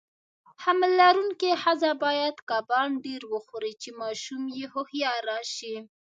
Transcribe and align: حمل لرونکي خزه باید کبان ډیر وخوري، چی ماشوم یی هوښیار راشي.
حمل 0.63 0.91
لرونکي 1.01 1.51
خزه 1.61 1.91
باید 2.03 2.35
کبان 2.49 2.89
ډیر 3.05 3.21
وخوري، 3.33 3.73
چی 3.81 3.89
ماشوم 4.01 4.41
یی 4.55 4.65
هوښیار 4.73 5.21
راشي. 5.29 5.75